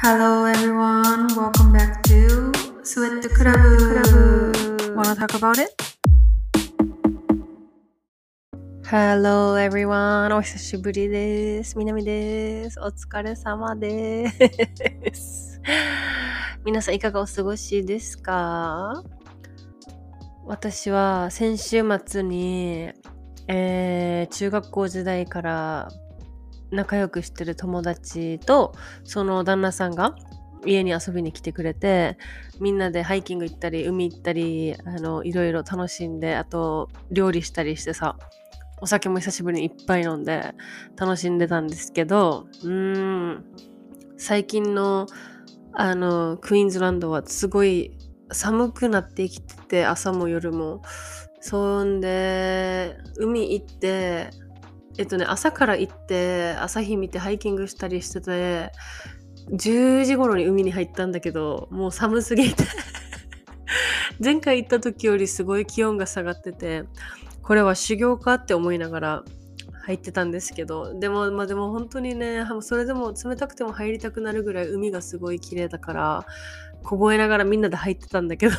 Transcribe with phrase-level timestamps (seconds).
[0.00, 2.52] Hello everyone, welcome back to
[2.84, 4.94] Sweat Club.
[4.94, 5.74] Wanna talk about it?
[8.86, 10.36] Hello everyone!
[10.36, 11.76] お久しぶりです。
[11.76, 12.78] みなみです。
[12.78, 14.30] お疲れ様で
[15.12, 15.60] す。
[16.64, 19.02] 皆さんいかがお過ごしですか
[20.46, 22.92] 私は先週末に、
[23.48, 25.88] えー中学校時代から
[26.70, 28.74] 仲良くしてる友達と
[29.04, 30.14] その旦那さんが
[30.66, 32.18] 家に遊びに来てくれて
[32.60, 38.16] みんなでハイキング行ったり海行ったりあのいろいろ楽しんであと料理したりしてさ
[38.80, 40.54] お酒も久しぶりにいっぱい飲んで
[40.96, 43.44] 楽しんでたんですけどうん
[44.16, 45.06] 最近の
[45.72, 47.92] あのクイーンズランドはすごい
[48.32, 50.82] 寒くなってきてて朝も夜も。
[51.40, 54.30] そんで海行って
[55.02, 58.72] っとね朝から行って朝日見てハイキングしたりしてて
[59.52, 62.64] 10時頃に海に入ったんだけどもう寒すぎて。
[64.22, 66.84] 前回行った時よりすごい気温が下がってて
[67.42, 69.24] これは修行かって思いながら
[69.88, 76.26] 入ってたんですけどでもまあでも本当にねそれでも冷たくても入りたくなるぐらい海がすごい綺麗だから
[76.82, 78.54] 凍えながらみんなで入ってたんだけど。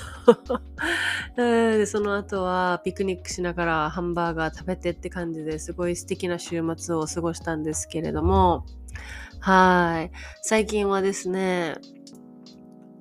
[1.36, 8.66] でその後はピクニックしながらハンバーガー食べてって感じですごい素敵な週末を過ごしたんですけれども。
[9.40, 10.12] はい。
[10.42, 11.76] 最近はですね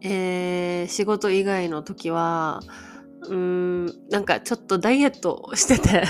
[0.02, 2.60] えー仕事以外の時は
[3.22, 6.05] うーんなんかちょっとダイエットしてて。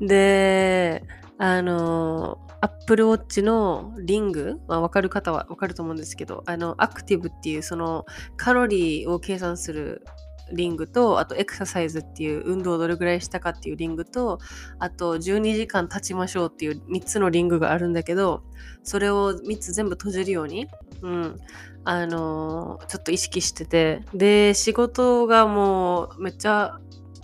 [0.06, 1.02] で
[1.38, 8.04] あのアップルウォッチのリング、まあ、分かる方は分かると思うんですけどあのアクティブっていうその
[8.36, 10.04] カロリーを計算する
[10.52, 14.38] リングとあとエクササイズっていう運動をどれぐらいしたかっていうリングと
[14.78, 18.42] あと12時間経ちましょうっていう3つのリングがあるんだけど
[18.82, 20.66] それを3つ全部閉じるように、
[21.02, 21.38] うん、
[21.84, 26.80] あのちょっと意識しててで仕事がもうめっちゃ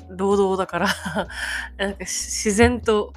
[0.08, 0.88] 労働だから
[1.78, 3.12] なんか自然と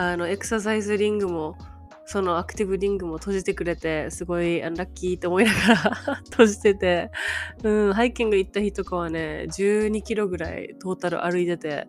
[0.00, 1.58] あのエクササイズリングも
[2.06, 5.76] そのアクティブリングも閉じてくれてすごいあラッキーと思いながら
[6.30, 7.10] 閉じてて、
[7.62, 11.86] うん、ハイキング行った日とかはね12キロぐらいトータル歩いてて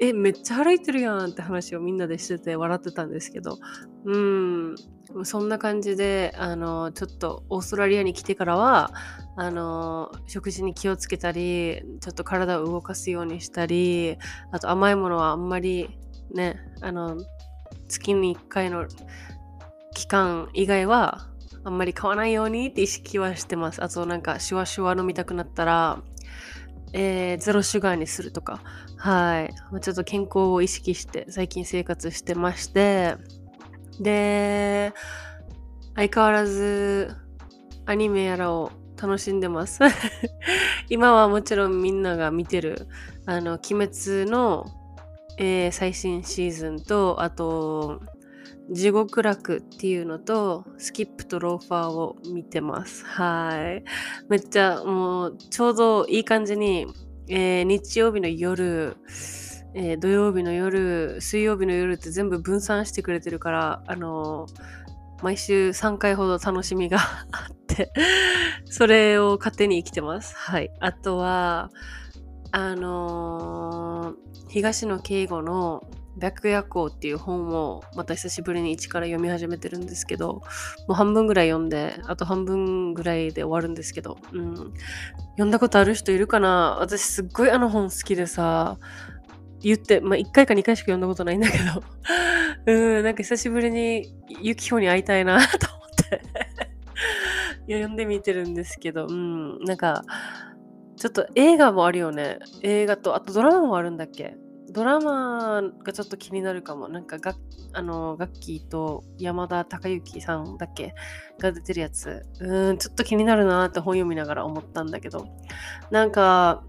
[0.00, 3.58] えめっちゃ歩いてるやんって話をみんなでしてて笑ってたんですけど
[4.04, 4.74] うん
[5.22, 8.92] そんな感じであのちょっとオーストラリアに来てからは
[9.36, 14.18] あの食事に気をつけたりちょっと体を動かすようにしたり
[14.50, 15.88] あと甘いものはあんまり
[16.32, 17.16] ねあの
[17.88, 18.86] 月に1回の
[19.94, 21.26] 期間以外は
[21.64, 23.82] あんまり買わないようにって意識はしてます。
[23.82, 26.02] あとなんかシュワシュワ飲みたくなったら
[26.92, 28.62] えーゼロシュガーにするとか。
[28.96, 29.54] はい。
[29.80, 33.16] ちょっと健康を意識して最近生活してまして。
[34.00, 34.92] で
[35.96, 37.16] 相変わらず
[37.86, 39.80] アニメやらを楽しんでます。
[40.88, 42.86] 今はもちろんみんなが見てる
[43.26, 44.66] あの鬼滅の、
[45.38, 48.00] えー最新シーズンとあと
[48.70, 53.04] 地獄楽っていうのとスキップとローファーを見てます。
[53.06, 53.84] はい。
[54.28, 56.86] めっちゃもうちょうどいい感じに、
[57.28, 58.96] えー日曜日の夜
[59.74, 64.78] えー土曜日の夜水曜日の夜って全部分散してくれてるからあのー
[65.22, 66.98] 毎週3回ほど楽しみが
[67.32, 67.90] あって
[68.66, 70.34] それを勝手に生きてます。
[70.36, 70.70] はい。
[70.80, 71.70] あとは
[72.52, 73.87] あのー
[74.48, 75.82] 東野圭吾の
[76.20, 80.42] 「白夜行」っていう本をまた久しぶりに一から読み始めてるんですけども
[80.90, 86.78] う半分ぐらい読んであと半分ぐらいで終わるんですけど、うん、読んだことある人いるかな？
[86.80, 88.78] 私すっごいあの本好きでさ
[89.60, 91.82] 言って、まあ、1回か2回しか読んだことないんだけど。
[92.66, 96.22] うんなんか久しぶりにユキホに会いたいなと思って。
[97.68, 99.62] 読んでみてるんですけどうん。
[99.64, 100.02] なんか
[100.98, 102.38] ちょっと映画もあるよね。
[102.62, 104.36] 映画とあとドラマもあるんだっけ？
[104.70, 106.88] ドラマがちょっと気になるかも。
[106.88, 107.34] なんかが
[107.72, 110.94] あのガッキーと山田孝之さんだっけ？
[111.38, 112.26] が出てるやつ。
[112.40, 115.26] うんちょっと気になるなって本読みながら思ったんだけど。
[115.90, 116.64] なんか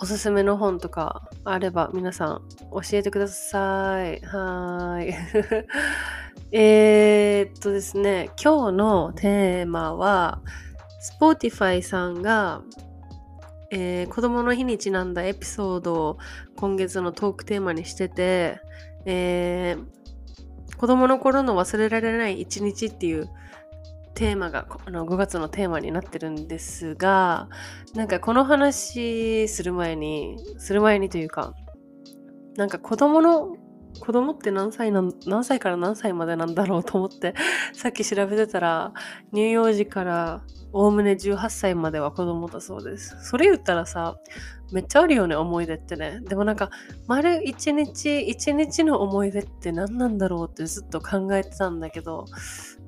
[0.00, 2.42] おすすめの本とかあれば皆さん
[2.72, 4.20] 教えてください。
[4.20, 5.14] はーい。
[6.54, 10.40] えーっとですね、今日のテーマは、
[11.20, 12.62] Spotify さんが、
[13.72, 16.18] えー子供の日にちなんだエピソードを
[16.56, 18.60] 今月のトークテーマにしてて、
[19.06, 20.02] えー
[20.76, 23.30] 子供の頃の忘れられない一日っていう
[24.14, 27.48] テーマがあの5月のテーマになってるんですが
[27.94, 31.54] なんかこの話する前にする前にというか
[32.56, 33.56] なんか子供の
[34.00, 37.34] 子供って何歳なん何歳から何歳までなんだろうと思って
[37.72, 38.92] さっき調べてたら
[39.32, 40.42] 乳幼児から
[40.72, 43.16] おおむね18歳までは子供だそうです。
[43.22, 44.16] それ言ったらさ
[44.72, 46.20] めっちゃあるよね思い出ってね。
[46.22, 46.70] でもなんか
[47.06, 52.24] 丸一日一日の思い出って何なんだろうってずっと考えてたんだけど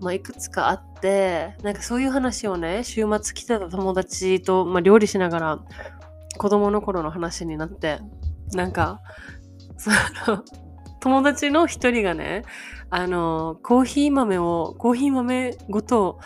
[0.01, 5.59] まあいくつかあってなんかそういう話をね週末来てた友達と、まあ、料理しながら
[6.39, 8.01] 子供の頃の話になって
[8.53, 9.01] なんか
[9.77, 9.91] そ
[10.31, 10.43] の
[11.05, 12.45] 友達の一人がね
[12.89, 16.19] あのコーヒー豆をコーヒー豆ごと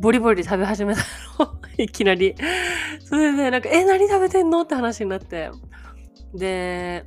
[0.00, 1.02] ボリボリ食べ始めた
[1.38, 1.54] の。
[1.78, 2.34] いきなり。
[3.04, 5.52] それでなんか「え何食べてんの?」って話になって。
[6.34, 7.04] で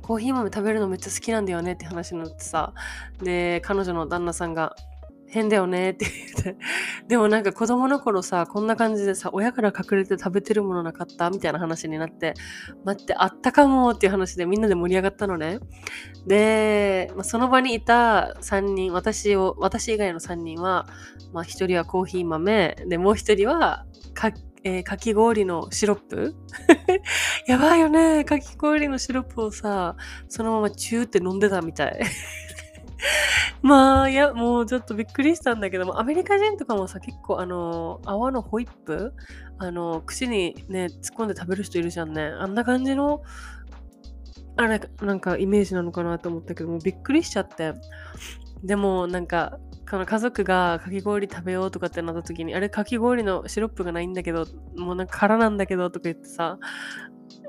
[0.00, 2.72] コーヒー豆食べるのめっちゃ好きなんだよねって話になってさ。
[3.22, 4.74] で彼女の旦那さんが
[5.34, 6.56] 変だよねって言って。
[7.08, 11.28] でもなんか子供の頃さ、こんな感じでさ、親から隠れて食べてるものなかった？
[11.30, 12.34] みたいな話になって、
[12.84, 15.58] 待って、あったかもっていう話でみんなで盛り上がったのね。
[16.26, 20.86] で、まあ、その場にいた3人、私を、私以外の3人は、
[21.32, 23.84] まあ1人はコーヒー豆、で、もう1人は
[24.14, 24.30] か、
[24.62, 26.34] えー、かき氷のシロップ
[27.46, 28.24] やばいよね。
[28.24, 29.96] かき氷のシロップをさ、
[30.28, 32.00] そのままチューって飲んでたみたい。
[33.62, 39.12] まあ、いや、もうちょっとびっくりしたんだけども、アメリカ人とかもさ、結構あの、泡のホイップ
[39.58, 42.22] あの、口にね、突っ込んで食べる人いるじゃんね。
[42.22, 43.22] あんな感じの、
[44.56, 47.74] あれ、なんかイメージなのかなと思ったけども、びっくりしちゃって。
[48.64, 49.58] でも、なんか、
[49.88, 54.46] この家族がかき氷食べようとかってなった時に、あれ、かき氷のシロップがないんだけど、
[54.76, 56.58] もうなんか空なんだけどとか言ってさ、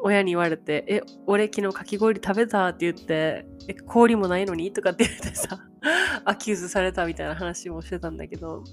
[0.03, 5.57] 親に言われて、え、俺昨日かき氷食べたって言って、え、氷もないのにとかって言ってさ、
[6.25, 8.63] accuse されたみたいな話もしてたんだけど。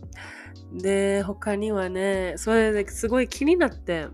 [0.73, 4.09] で、他にはね、それですごい気になって、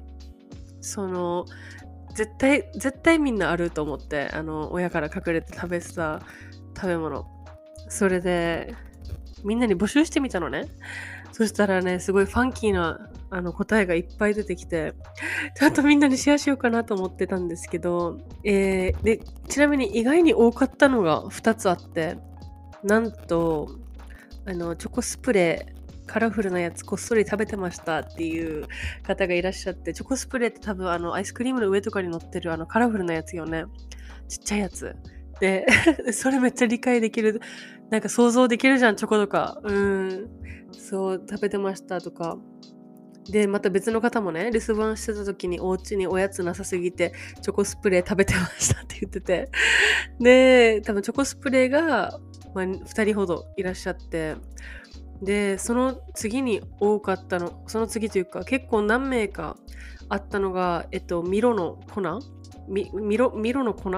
[0.82, 1.46] その、
[2.14, 6.20] 絶対、絶対みんなあると思って、あの、親から隠れて食べてた
[6.76, 7.26] 食べ物。
[7.88, 8.75] それで、
[9.44, 10.67] みんなに募集してみたのね。
[11.32, 14.94] そしたらね、すごいファンキーなあの答えがいっぱい出てきて、
[15.55, 22.19] ちゃんとみんなにシェアしようかなと思ってたんですけど、えー、で、ちなみに意外に多かったのが2つあって、
[22.82, 23.69] なんと、
[24.46, 28.67] あの、チョコスプレー、カラフルなやつこっそり食べてましたっていう
[29.02, 33.64] 方がいらっしゃって、チョコスプレーって多分あのアイスクリームの上とかに乗ってるあのカラフルなやつよね。
[34.26, 34.96] ちっちゃいやつ。
[36.12, 37.40] それめっちゃ理解できる。
[37.90, 39.61] なんか想像できるじゃん、チョコとか。
[39.62, 40.29] うん。
[40.73, 42.38] そう、食べてましたとか。
[43.31, 47.12] で、また別の方もね、留守番してた時にお家におやつなさすぎて、
[47.43, 49.50] チョコスプレー食べてました って言ってて。
[50.19, 52.19] で、多分チョコスプレーが、
[52.55, 54.37] まあ、2人ほどいらっしゃって、
[55.23, 59.56] で、その次に多かったの、その次というか、結構何名か
[60.08, 62.00] あったのが、えっと、ミロの粉？
[62.69, 63.91] ミロミロの粉？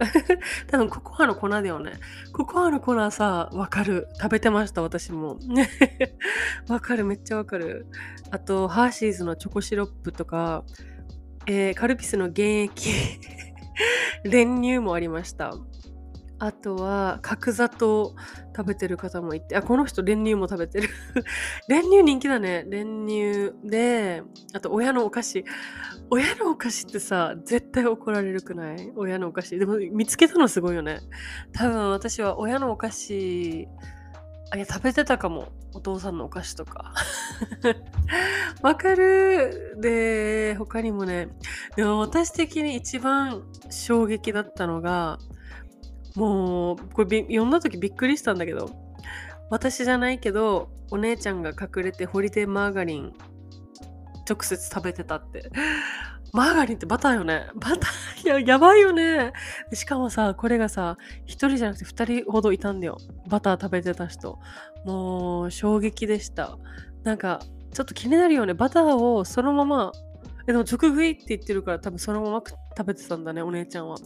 [0.68, 1.92] 多分ココアの粉だよね。
[2.32, 4.08] ココアの粉さ、わかる。
[4.20, 5.38] 食べてました、私も。
[6.68, 7.86] わかる、めっちゃわかる。
[8.30, 10.64] あと、ハーシーズのチョコシロップとか、
[11.46, 12.90] えー、カルピスの原液
[14.24, 15.54] 練乳もありました。
[16.42, 18.16] あとは角砂糖
[18.56, 20.88] 食べてる方もいてあこの人練乳も食べてる。
[21.68, 22.64] 練乳人気だね。
[22.66, 24.22] 練乳で
[24.54, 25.44] あと親のお菓子。
[26.08, 28.90] 親のお菓子ってさ絶対怒られるくない？
[28.96, 29.58] 親のお菓子。
[29.58, 31.00] でも見つけたのすごいよね。
[31.52, 33.68] 多分私は親のお菓子
[34.50, 35.52] あいや食べてたかも。
[35.72, 36.94] お父さんのお菓子とか。
[38.62, 39.76] わかる。
[39.78, 41.28] で他にもね
[41.76, 45.18] でも私的に一番衝撃だったのが
[46.16, 48.70] もうこれ読んだ時びっくりしたんだけど
[49.50, 53.12] 私じゃないけどお姉ちゃんが隠れてホリデーマーガリン
[54.28, 55.50] 直接食べてたって。
[56.32, 57.48] マーガリンってバターよね。
[57.56, 59.32] バターややばいよね。
[59.72, 62.98] しかもさこれがさ1人じゃなくて2人ほどいたんだよ。
[63.28, 64.38] バター食べてた人。
[64.84, 66.56] もう衝撃でした。
[67.02, 67.40] なんか
[67.72, 68.54] ちょっと気になるよね。
[68.54, 69.92] バターをそのまま
[70.52, 72.42] でも直食いって言ってるから多分そのまま
[72.76, 73.96] 食べてたんだねお姉ちゃんは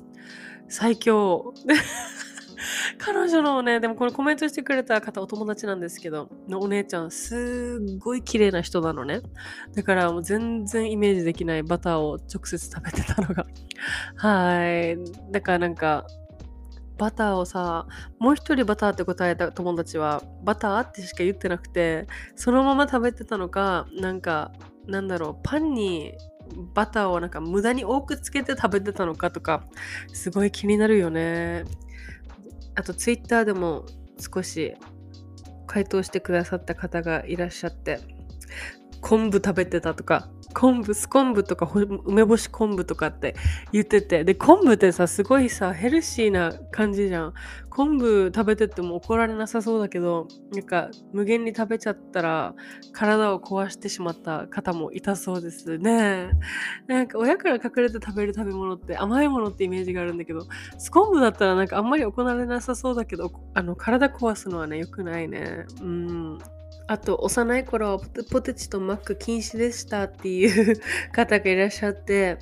[0.68, 1.52] 最強。
[2.98, 9.20] 彼女のね、でもこれコメントしてくれた方お友達なんですけど、のお姉ちゃんすっごい綺麗な人なのね。
[9.74, 13.46] だからもう全然イメージできないバターを直接食べてたのが。
[14.16, 14.98] はい。
[15.30, 16.06] だからなんか、
[16.96, 17.86] バターをさ、
[18.18, 24.52] もう一人バターって答えた友達は、バターってしか言ってなくて、そのまま食べてたのか、なんか、
[24.86, 26.14] なんだろう、パンに
[26.74, 29.64] バターをなんか無駄に多くつけて食べてたのかとか
[30.12, 31.64] すごい気になるよね。
[32.74, 33.84] あとツイッターでも
[34.18, 34.74] 少し
[35.66, 38.00] 回答してくださった方がいらっしゃって
[39.00, 41.70] 昆布食べてたとか昆布ス昆布とか
[42.04, 43.34] 梅干し昆布とかって
[43.72, 44.24] 言ってて。
[44.24, 47.34] で昆布ってさすごいさヘルシーな感じじゃん。
[47.68, 52.54] 昆布食べてても怒られなさそうだけどなんか無限に食べちゃったら
[52.92, 55.76] 体を壊してしまった方もいたそうです。
[55.78, 56.30] ね
[56.86, 60.46] なんか親から隠れて食べる食べ物って甘いものってイメージがあるんだけど
[60.78, 65.66] ス昆布だったらなんかあんまり行われなさそうだけどあの体壊すのはね良くないね。
[65.82, 66.38] うん。
[66.86, 68.00] あと幼い頃は
[68.30, 70.80] ポテチとマック禁止でしたっていう
[71.12, 72.38] 方がいらっしゃって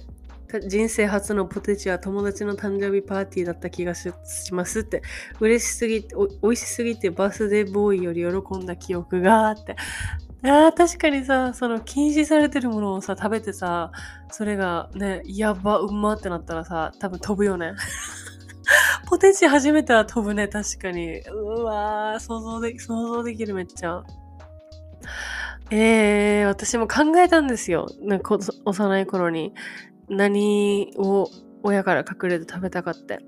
[0.61, 4.13] 人生初のポテチは友達の誕生日パーティーだった気がし
[4.53, 5.03] ますって。
[5.41, 9.77] 嬉しすぎて美味しすぎてバースデーボーイより喜んだ記憶があって。
[10.45, 13.93] あ確かにさその禁止されてるものをさ食べてさ
[14.31, 17.73] それがねやばうまってなったらさ多分飛ぶよね。
[19.09, 21.21] ポテチ初めては飛ぶね確かに。
[21.21, 24.05] うわー想像で想像できるめっちゃ。
[25.71, 27.89] えー、私も考えたんですよ。
[28.01, 29.55] なんか幼い頃に
[30.09, 31.31] 何を
[31.63, 33.21] 親から隠れて食べたかって。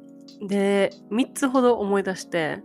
[0.47, 2.62] で、3つほど思い出して、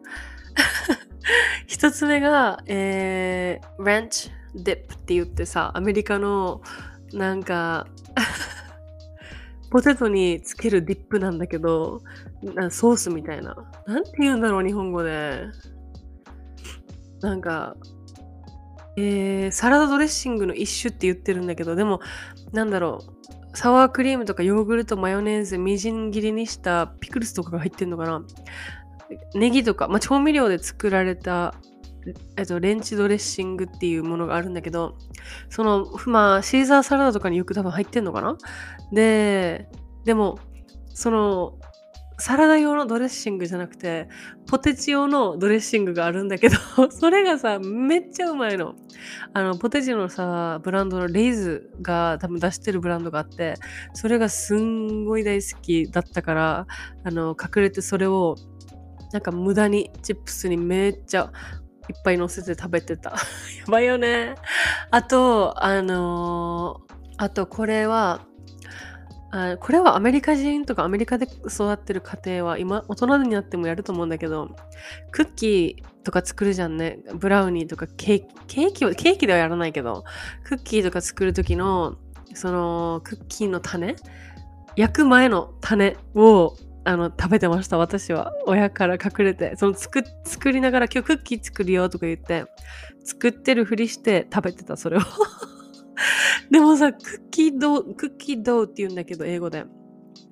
[1.68, 6.62] 1つ目が、えー、ランチディップって言ってさ、アメリカの
[7.14, 7.88] なんか
[9.72, 12.02] ポテトにつけるディップなんだけど、
[12.72, 13.56] ソースみたいな。
[13.86, 15.46] なんて言うんだろう、日本語で。
[17.22, 17.76] なんか、
[19.02, 22.02] えー、サラダドレッシングの一種って言ってるんだけどでも
[22.52, 23.00] なんだろ
[23.54, 28.24] うサワークリームとかヨーグルトマヨネーズみじん切りにしたピクルスとかが入ってんのかな？
[29.34, 31.56] ネギとか、まあ、調味料で作られた
[32.38, 34.98] えっと、レンチドレッシングっていうものがあるんだけど
[35.50, 38.38] そのまあシーザーサラダとかによく多分入ってんのかな？
[38.94, 39.68] で
[40.06, 40.40] でも
[40.94, 41.58] その
[42.20, 44.10] サラダ用のドレッシングじゃなくて、
[44.46, 46.58] ポテチ用のドレッシングがあるんだけど、
[46.92, 48.76] それがさ、めっちゃうまいの。
[49.34, 53.56] あの、ポテチのさ、ブランドのレイズが多分出してるブランドがあって、
[53.94, 56.68] それがすんごい大好きだったから、
[57.04, 58.36] あの、隠れてそれを、
[59.14, 61.32] なんか無駄にチップスにめっちゃ
[61.90, 63.12] いっぱい乗せて食べてた。
[63.12, 63.18] や
[63.68, 64.36] ばいよね。
[64.92, 68.22] あと、あのー、あとこれは、
[69.32, 74.56] あこれはアメリカ人とかアメリカで育ってる家庭は今大人になってもやると思うんだけど
[75.12, 77.00] クッキーとか作るじゃんね。
[77.14, 80.04] ブラウニーとかケーキケーキはケーキではやらないけど
[80.44, 81.98] クッキーとか作る時の
[82.34, 83.96] そのクッキーの種
[84.76, 86.56] 焼く前の種を
[86.86, 88.34] あの食べてました私は。
[88.48, 89.56] 親から隠れて。
[89.58, 92.46] その作作りながら今日クッキー作るよとか言って
[93.04, 95.02] 作ってるふりして食べてたそれを。
[96.50, 99.66] でもさ、クッキードー、クッキードーって言うんだけど、英語で。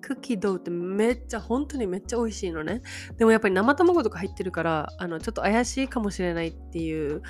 [0.02, 2.82] クッキードーってめっちゃ、本当にめっちゃ美味しいのね。
[3.18, 7.22] でもやっぱり生卵とか入ってるから、あの、ちょっと怪しいかもしれないっていう、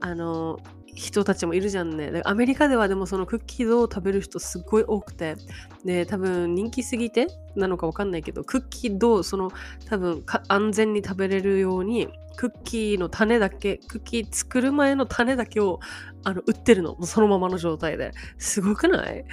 [0.00, 0.58] あの、
[0.96, 2.22] 人たちもいるじゃんね。
[2.24, 5.36] アメリカではでもそのクッキーを食べる人すっごい多くて、
[5.84, 9.52] で、多分人気すぎてなのかわかんないけど、クッキードその
[9.88, 15.80] 多分安全に食べれるように、クッキーの種だけ、クッキー作る前の種だけを
[16.24, 17.00] あの売ってるの。
[17.04, 18.12] そのままの状態で。
[18.38, 19.24] すごくない？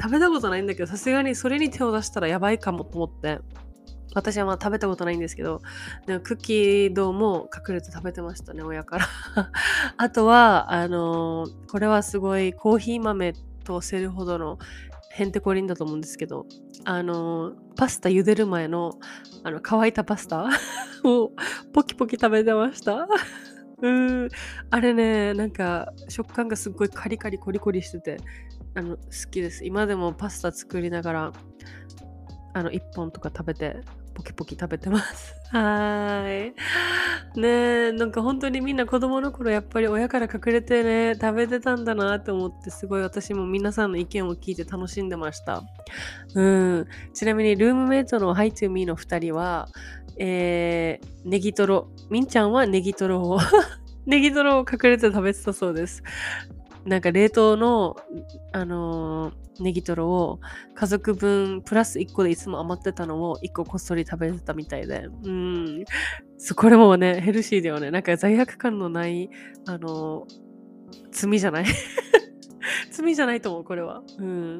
[0.00, 3.40] 食べたことないんだけど、さすがにそれに手を出したらやばいかもと思って。
[4.14, 5.62] 私はまあ食べたことないんですけど、
[6.06, 9.06] でもクッキードも隠れて食べてましたね、親から
[9.96, 14.58] あとは、あのー、これはすごいコーヒー豆とせるほどの
[15.12, 16.46] へんてこりんだと思うんですけど、
[16.84, 18.98] あのー、パスタ茹でる前の、
[19.44, 20.48] あの、乾いたパスタ
[21.04, 21.32] を
[21.72, 23.06] ポキポキ食べてました。
[23.82, 24.28] うん。
[24.70, 28.16] あれね、なんか食感がすっごいカリカリコリコリしてて、
[28.74, 29.66] あの、好きです。
[29.66, 31.32] 今でもパスタ作りながら、
[32.54, 33.80] あの、1本とか食べて、
[34.14, 35.34] ポキポキ食べてます。
[35.50, 36.54] はい。
[37.38, 37.48] ね
[37.88, 45.62] え、なんか本当にみんな子供の頃やっぱり親から隠れてね、食べてたんだなって思って、すごい私も皆さんの意見を聞いて楽しんでました。
[46.34, 46.86] うん。
[47.12, 49.68] ちなみにルームメイトのハイトゥーミーの2人は、
[50.18, 51.88] えー、ネギトロ。
[52.10, 53.38] みんちゃんはネギトロを
[54.06, 56.02] ネギトロを隠れて食べてたそうです。
[56.84, 57.96] なんか冷凍の、
[58.52, 60.40] あのー、ネギトロを
[60.74, 65.08] 家族分プラス1個でいつも余ってたのを1個こっそり食べてたみたいで。
[65.24, 65.84] うん。
[66.38, 67.90] そこれもね、ヘルシーだよね。
[67.90, 69.30] なんか罪悪感のない、
[69.66, 70.42] あのー、
[71.12, 71.64] 罪じゃない
[72.90, 74.02] 罪じゃないと思う、これは。
[74.18, 74.58] うん。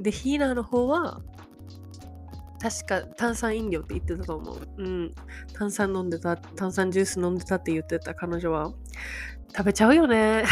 [0.00, 1.20] で、ヒーナーの方は、
[2.60, 4.58] 確か炭酸飲料って言ってたと思う。
[4.78, 5.14] うん。
[5.52, 8.72] 炭酸飲んでた、炭酸ジュース飲んでたって言ってた彼女は。
[9.56, 10.44] 食べちゃうよね。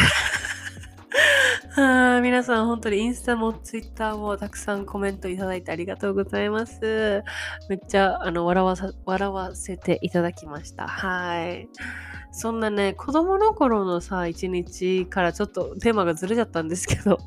[1.77, 7.23] あ、皆さん本当にインスタもツイッターもたくさんコメントいただいてありがとうございます。
[7.69, 10.87] めっちゃあの笑わさ笑わせていただきました。
[10.87, 11.69] はい。
[12.31, 17.19] そんなね、子供の頃のさ、一日からちょっとテーマがずれちゃったんですけど、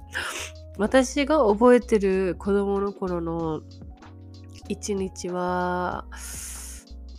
[0.79, 3.61] 私が覚えてる子供の頃の
[4.69, 6.07] 一日は、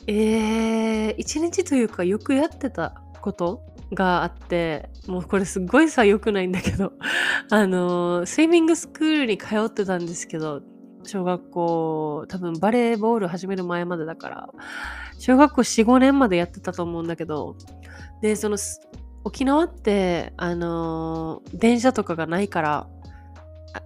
[0.08, 3.62] えー、一日というかよくやってたこと
[3.94, 6.94] があって、もうこれすっごいさ、良くないんだけど、
[7.50, 10.62] あの、スイミングスクールに通ってたんですけど、
[11.04, 14.50] 小学校、多分バレーボール始める前までだから、
[15.20, 17.56] 小学校4、5年までやってたと思うんだけど、
[18.22, 18.58] で、その、
[19.24, 22.88] 沖縄って、あの電車とかがないから、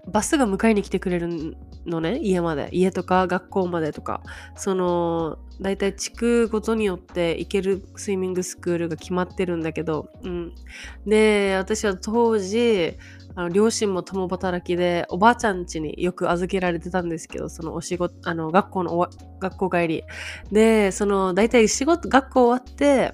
[0.06, 2.68] バスが迎えに来てくれるのね、家まで。
[2.72, 4.22] 家とか学校までとか。
[4.56, 10.54] その、だいたい地区ごとによって行けるスイミングスクールが決まってるんだけど、うん。
[11.06, 12.96] で、私は当時、
[13.38, 20.04] あの両親も共働きで、おばあちゃん家によく預けられてたんですけど、そのお仕事、あの、学校の、学校帰り。
[20.50, 23.12] で、その、だいたい仕事、学校終わって、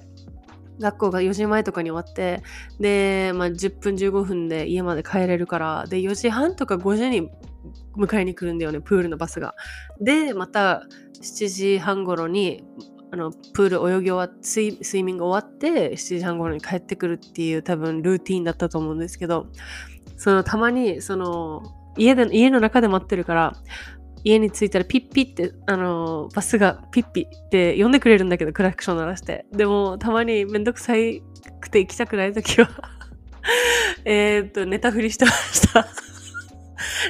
[0.79, 2.41] 学校が4時前とかに終わって、
[2.79, 7.29] で、まあ、10分15分で家まで帰れるから、で、4時半とか5時に
[7.97, 9.55] 迎えに来るんだよね、プールのバスが。
[9.99, 10.83] で、また
[11.21, 12.63] 7時半頃に、
[13.11, 19.45] あのプール泳ぎ終わってスイスイミング終わって7時半頃に帰ってくるっていう多分ルーティンだったと思うんですけど
[20.17, 21.61] そのたまにその
[21.95, 23.53] 家で家の中で待ってるから
[24.23, 29.45] 家に着いたらピッピってあのバスがピッピって呼んでくれるんだけどクラクション鳴らして。
[29.51, 31.21] でもたまにめんどくさい
[31.59, 32.69] くて行きたくない時は
[34.05, 35.87] えっと寝たふりしてました。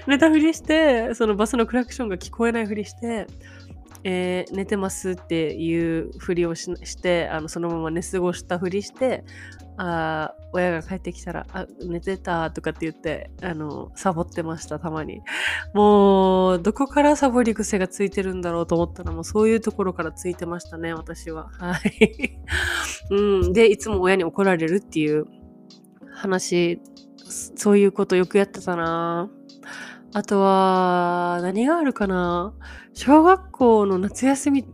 [0.08, 3.28] 寝たふりしてそのバスのクラクションが聞こえないふりして
[4.04, 9.24] えー寝てますっていうふりをしてあのそのまま寝過ごしたふりして
[9.78, 15.22] あ親が帰ってきたらあ寝てたとかって言ってあのサボってましたたまに。
[15.74, 21.50] もうどこからサボり癖がついてるんだろうと思ったらもうそういうところからついてましたね私は。
[21.54, 22.38] はい、
[23.10, 25.26] うん、でいつも親に怒られるっていう
[26.12, 26.80] 話
[27.18, 29.30] そそういうことよくやってたな。
[30.14, 32.54] あとは何があるかな。
[32.94, 34.66] 小学校の夏休み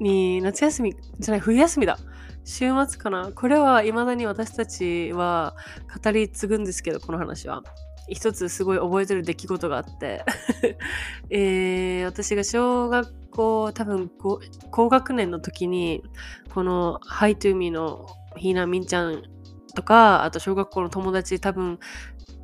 [0.00, 1.98] に夏休みじゃない冬休みだ。
[2.44, 3.30] 週末かな。
[3.32, 5.54] これは未だに私たちは
[6.02, 7.62] 語り継ぐんですけどこの話は。
[8.08, 10.24] 一つすごい覚えてる出来事があって、
[11.30, 14.10] えー私が小学校多分
[14.70, 16.02] 高学年の時に
[16.52, 18.06] この「ハイトゥーミーの
[18.36, 19.22] ひーなみんちゃん
[19.74, 21.78] とかあと小学校の友達多分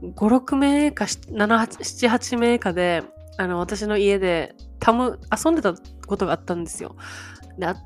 [0.03, 3.03] 56名か78名かで
[3.37, 5.75] あの私の家でたむ遊んでた
[6.07, 6.97] ことがあったんですよ。
[7.59, 7.77] であ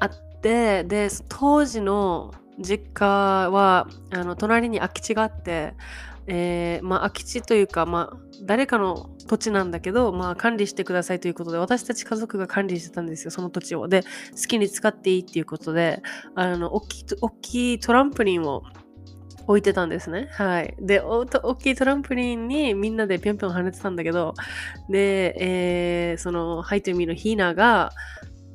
[0.00, 3.06] あってで当時の実家
[3.50, 5.74] はあの隣に空き地があって、
[6.26, 13.88] えーまあ、空き地というか、まあ、誰かの土地なんだけど、まあ、管理してくださいということで私たち家族が管理してたんですよその土地を。
[13.88, 14.08] で好
[14.48, 16.02] きに使っていいっていうことで
[16.34, 18.62] あの大きい大きいトランプリンを
[19.46, 20.28] 置いてたんですね。
[20.32, 20.74] はい。
[20.80, 24.34] で、おと大きいトランプリンにみんなでぴょんぴょん跳ねてたんだけど、
[24.88, 27.92] で、えーその、ハイトゥミーのヒーナが、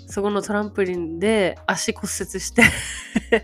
[0.10, 2.64] そこのトランプリンで足骨折して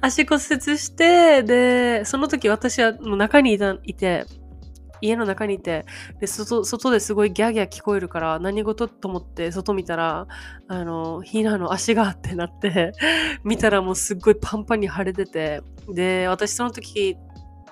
[0.00, 4.24] 足骨折して、で、その時私はもう中にいたいて、
[5.00, 5.84] 家の中にいて
[6.20, 10.26] で外外ですごいギャーギャー聞こえるから何事と思って外見たら
[10.68, 12.92] あのヒーナの足がってなって
[13.44, 17.16] 見たらもうすっごいパンパンに腫れててで私その時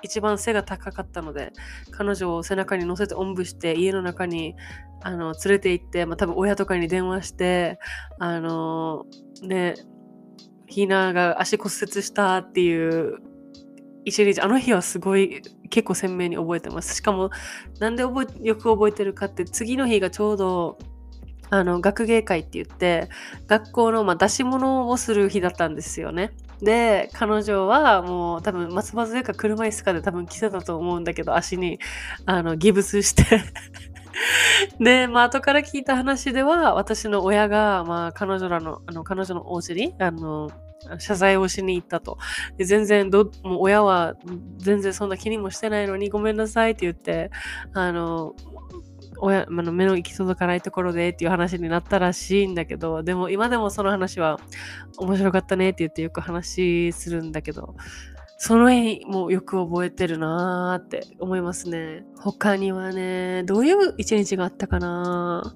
[0.01, 1.51] 一番背が高かったので
[1.91, 4.55] 彼女を背中に乗せておんぶして家の中に
[5.01, 7.79] あの連れて行って、まあ、多分親とかに電話して
[8.19, 9.05] あの
[9.41, 9.75] ね
[10.67, 13.17] ヒーナが足骨折したっていう
[14.03, 17.29] 一日あの日はすごい結構鮮明に覚えてますしかも
[17.79, 20.77] なんで覚えよく覚えてるかって次の日がちょうど
[21.49, 23.09] あの学芸会って言って
[23.47, 26.31] 学校の、ま、出し物をする日だったんですよね。
[26.61, 31.79] で彼女はもう多分松葉杖か車椅子かで多分来てたと思うんだけど足に
[32.25, 33.41] あのギブスして
[34.79, 40.49] で、まあ後から聞いた話では私の親が、まあ、彼女らのあの彼女のお家にあの
[40.99, 42.17] 謝罪をしに行ったと。
[42.57, 44.15] で全然ど、もう親は
[44.57, 47.31] 全然そんな気にもしてないのにごめんなさいって言って、
[47.73, 48.35] あの、
[49.17, 54.39] 親の目の行き届かないところでっていう話になったらしいんだけど、でも今でもその話は
[54.97, 57.75] 面白かったねって言ってよく話するんだけど、
[58.37, 62.03] その絵もよく覚えてるなーって思いますね。
[62.19, 65.55] 他にはね、どういう一日があったかな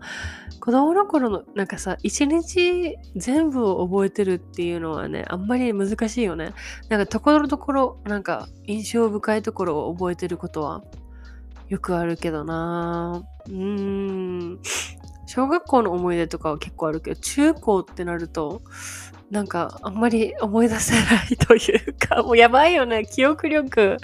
[0.60, 6.54] 子供の頃のなんかさ、一日全部を覚えてるっていうのはね、あんまり難しいよね。
[6.90, 10.84] なんかところどころ、なんか印象深いところを覚えてることは
[11.70, 14.60] よくあるけどなうーん。
[15.30, 18.64] 小学校の思い出とかは結構あるけど、中高ってなると、
[19.30, 23.98] なんかあんまり思い出せないというか、もうやばいよね、記憶力。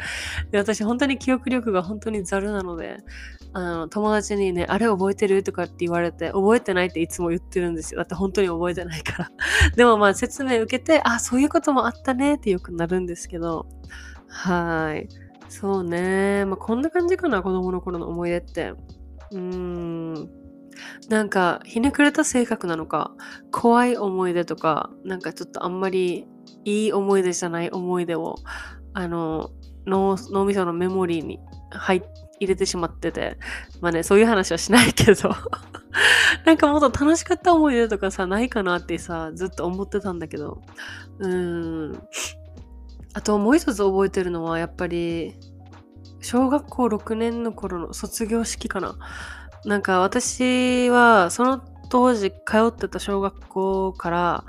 [0.51, 2.97] で私本当に記憶力が本当にざるなので、
[3.53, 5.41] あの友達にね、あれ覚えてる？
[5.41, 8.01] とかって言われて、覚えてないっていつも言ってるんですよ。
[8.01, 9.31] だって本当に覚えてないから。
[9.75, 13.65] でもまあ説明受けて、あ、そういうこともあったねってよくなるんですけど、
[14.27, 15.09] はい。
[15.49, 16.45] そうね。
[16.45, 18.73] まあこんな感じかな、子供の頃の思い出って。
[19.31, 20.44] うーん。
[21.09, 23.11] なんかひねくれた性格なのか
[23.51, 26.25] 怖い思い出とかなんかちょっとあんまり
[26.63, 28.35] いい思い出じゃない思い出を
[28.93, 29.51] あの
[29.85, 31.39] 脳みそのメモリーに
[31.71, 32.03] 入
[32.39, 33.37] 入れてしまってて
[33.81, 35.29] まあねそういう話はしないけど
[36.45, 40.61] なんかもっと楽しかった思い出とかさないかなってさずっと思ってたんだけど
[41.19, 42.07] うーん。
[43.15, 45.35] あともう一つ覚えてるのはやっぱり
[46.19, 48.97] 小学校6年の頃の卒業式かな。
[49.65, 52.35] なんか私はその当時通
[52.67, 54.43] ってた小学校から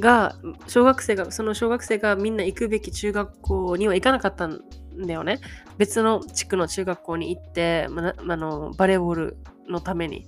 [0.00, 0.34] が
[0.66, 4.60] 小学生がその小学生がみんな行くべき中学校には行かなかったん
[5.06, 5.40] だよね。
[5.78, 9.36] 別の地区の中学校に行って、まあのバレーボール
[9.68, 10.26] のために。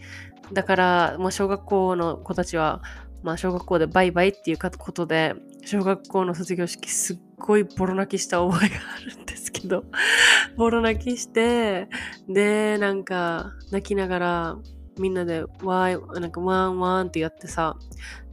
[0.52, 2.82] だからもう小学校の子たちは、
[3.22, 9.23] まあ、小学校でバイバイっていうことで小学校の卒業式すっごいボロ泣きした覚えがある
[9.64, 9.84] けど
[10.56, 11.88] ボロ泣きして
[12.28, 14.56] でなんか泣きながら
[14.98, 17.76] みんなでワイなんかワンワンってやってさ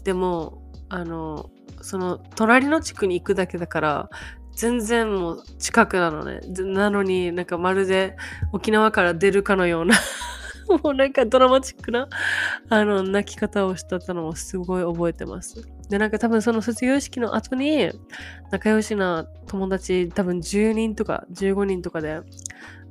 [0.04, 1.50] でもあの
[1.82, 4.10] その隣の地区に行くだけだから
[4.56, 8.16] 全然もう近くなのねなのになんかまるで
[8.52, 9.96] 沖縄から出るかのような
[10.84, 12.08] もうなんかドラマチックな
[12.70, 15.68] あの泣き方をしたのもすごい覚えてます。
[15.92, 17.92] で、なんか多分その卒業式の後に
[18.50, 22.22] 仲良しな友達多分10人とか15人とかで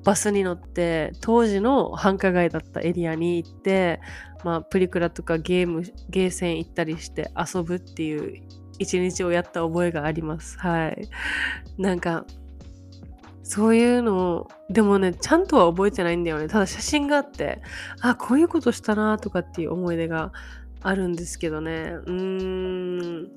[0.05, 4.01] バスに乗って当時の繁華街だったエリアに行って、
[4.45, 8.43] まあ、プリクラとかゲームゲーセン行ったりして遊ぶっていう
[8.79, 10.59] 一日をやった覚えがあります。
[10.59, 11.09] はい。
[11.79, 12.27] なんか
[13.43, 16.49] そういうのをでもね、ちゃんとは覚えてないんだよね。
[16.49, 17.63] ただ写真があって、
[18.03, 20.33] あ、こういうことしたなとかっていう思い出が
[20.83, 21.95] あるんですけどね。
[22.07, 23.29] うーん、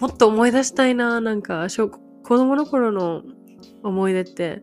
[0.00, 1.88] もっと思い出したいななんか、子
[2.24, 3.22] 供の頃の
[3.82, 4.62] 思い出って、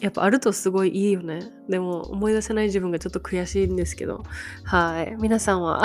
[0.00, 1.40] やっぱあるとすごいいいよね。
[1.68, 4.22] でも思い出せない自分がちょっと悔しいんですけど。
[4.64, 5.14] はい。
[5.20, 5.82] 皆さんは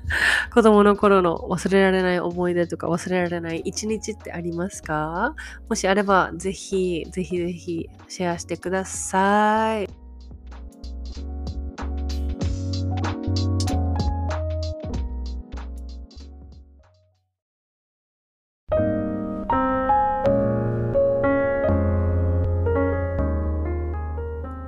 [0.52, 5.34] 子供の頃の忘れられない思い出とか忘れられない一日ってありますか？
[5.70, 10.03] もしあればぜひぜひぜひシェアしてください。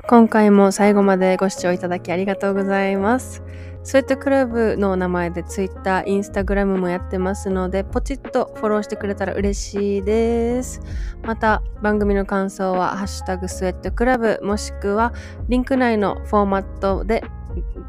[0.09, 3.43] 今回も最後までご視聴いただきありがとうございます。
[3.83, 10.81] スウェットクラブの名前で Twitter、Instagram もやってますので、ポチッとフォローしてくれたら嬉しいです。
[11.25, 15.13] また、番組の感想は、ハッシュタグスウェットクラブ、もしくは、
[15.49, 17.25] リンク内のフォーマットで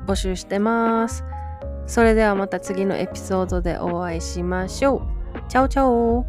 [0.08, 1.24] 募集してます。
[1.86, 5.04] それではまた次のエピソードでお会いしましょ
[5.36, 5.50] う。
[5.50, 6.26] チャオチャオ